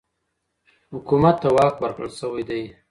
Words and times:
حکومت 0.93 1.35
ته 1.41 1.49
واک 1.55 1.75
ورکړل 1.79 2.11
سوی 2.19 2.43
دی. 2.49 2.61